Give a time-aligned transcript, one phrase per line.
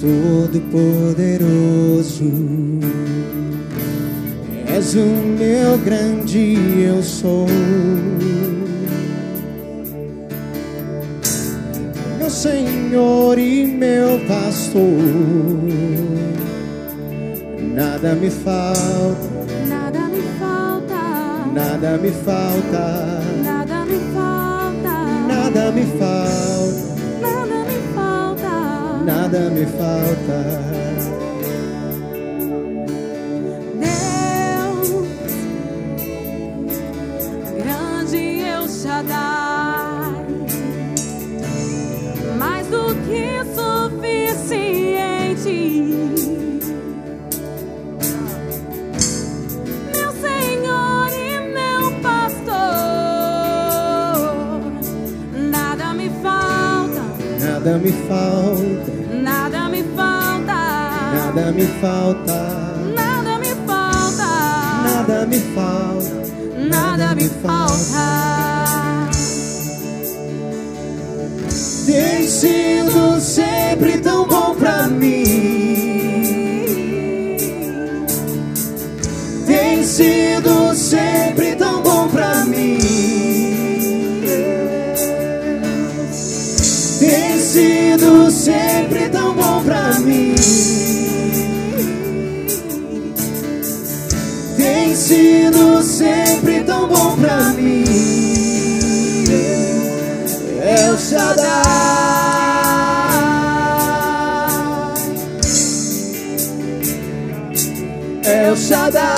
[0.00, 2.24] Todo-Poderoso,
[4.66, 5.04] és o
[5.38, 7.46] meu grande eu sou.
[12.18, 14.80] Meu Senhor e meu pastor,
[17.74, 19.28] nada me falta,
[19.68, 21.02] Nada me falta,
[21.52, 24.94] nada me falta, nada me falta, nada me falta,
[25.28, 26.99] nada me falta.
[29.10, 30.89] Nada me falta.
[57.62, 62.40] Nada me falta, nada me falta, nada me falta,
[62.96, 64.30] nada me falta.
[64.82, 66.14] nada me falta.
[66.56, 68.29] nada me falta.
[88.40, 90.34] Sempre tão bom pra mim.
[94.56, 97.84] Tem sido sempre tão bom pra mim.
[100.62, 101.50] El Shaddai.
[108.24, 109.16] El Shaddai.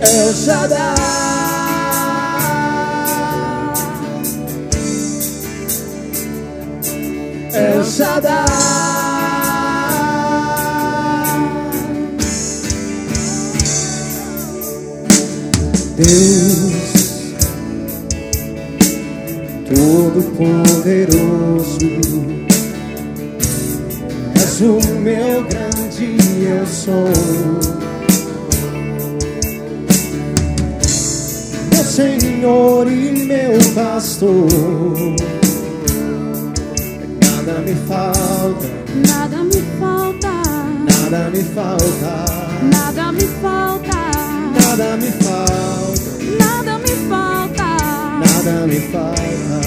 [0.00, 1.05] El Shaddai.
[8.16, 8.46] Shaddai.
[15.96, 16.76] Deus
[19.68, 20.96] Todo-Poderoso,
[24.34, 26.94] és o meu grande eu sou.
[31.70, 35.45] Meu Senhor e meu pastor, nada
[37.66, 40.30] me falta, Nada me falta,
[40.86, 42.24] nada me falta,
[42.62, 43.98] nada me falta,
[44.54, 47.76] nada me falta, nada me falta.
[48.20, 49.65] nada me falta.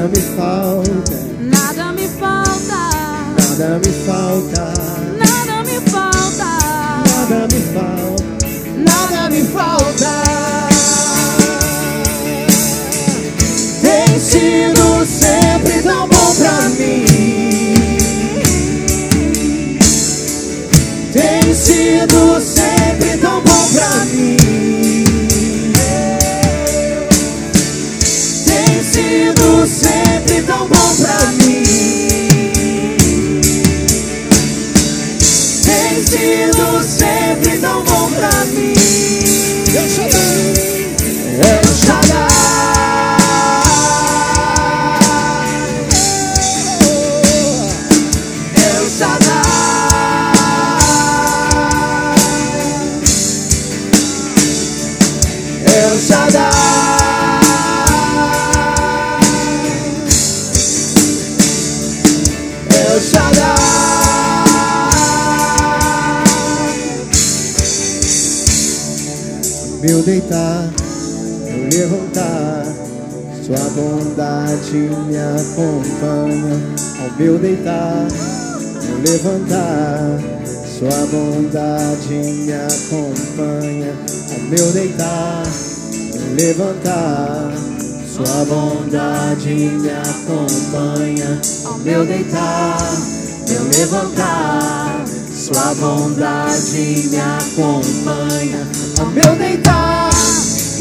[0.00, 2.88] Nada me falta, nada me falta,
[3.36, 4.72] nada me falta,
[62.90, 63.60] El Shaddai.
[69.80, 70.70] Meu deitar,
[71.46, 72.64] meu levantar,
[73.46, 76.60] sua bondade me acompanha.
[77.00, 78.08] Ao meu deitar,
[78.82, 80.18] meu levantar,
[80.66, 83.94] sua bondade me acompanha.
[84.32, 85.42] Ao meu deitar,
[86.12, 87.69] meu levantar,
[88.26, 91.40] sua bondade me acompanha.
[91.64, 92.78] Ao meu deitar,
[93.48, 98.68] meu levantar, sua bondade me acompanha.
[98.98, 100.10] Ao meu deitar,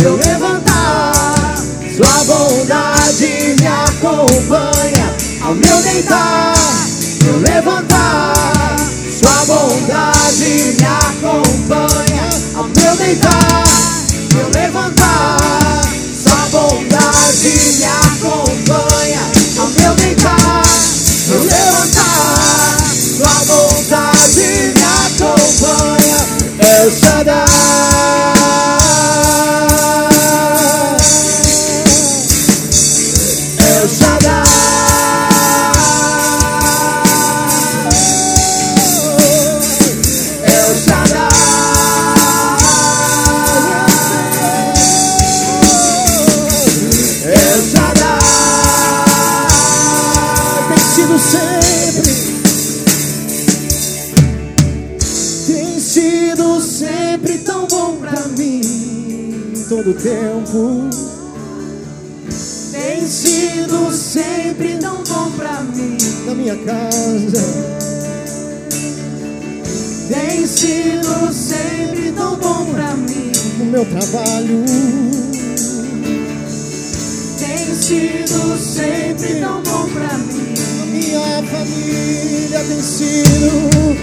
[0.00, 1.56] meu levantar,
[1.96, 5.14] sua bondade me acompanha.
[5.42, 6.54] Ao meu deitar,
[7.22, 8.34] meu levantar.
[9.10, 13.47] Sua bondade me acompanha ao meu deitar,
[59.88, 60.90] Todo tempo.
[62.72, 65.96] Tem sido sempre tão bom pra mim.
[66.26, 67.42] Na minha casa.
[70.08, 73.32] Tem sido sempre tão bom pra mim.
[73.58, 74.64] No meu trabalho.
[77.38, 80.54] Tem sido sempre tão bom pra mim.
[80.82, 83.96] A minha família tem sido.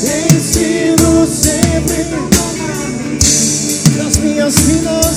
[0.00, 3.18] Tem sido sempre tão bom pra mim.
[3.96, 5.09] Nas minhas finanças.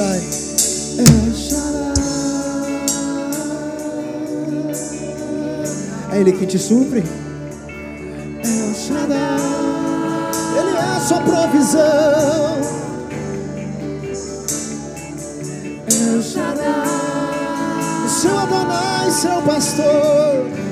[0.00, 0.20] Shaddai.
[0.98, 1.92] El Shaddai.
[6.12, 7.04] É Ele quem te supre?
[8.42, 9.36] El Shaddai.
[10.58, 12.60] Ele é a sua provisão.
[15.86, 16.88] El Shaddai.
[18.06, 20.69] O seu Adonai, seu pastor.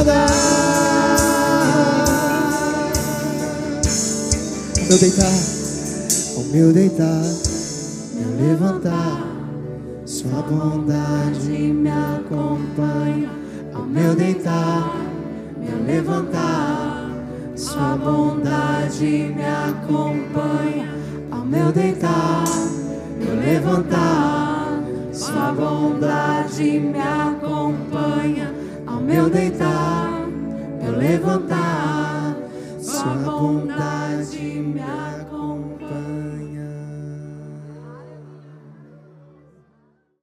[0.00, 0.06] Ao
[4.86, 5.26] meu deitar,
[6.36, 7.22] ao meu deitar,
[8.14, 9.26] meu levantar,
[10.06, 13.30] sua bondade me acompanha.
[13.74, 14.90] Ao meu deitar,
[15.58, 17.10] meu levantar,
[17.54, 20.94] sua bondade me acompanha.
[21.30, 22.44] Ao meu deitar,
[23.18, 28.60] meu levantar, sua bondade me acompanha.
[29.10, 30.28] Meu deitar,
[30.80, 32.36] meu levantar,
[32.80, 35.19] sua bondade me acompanha.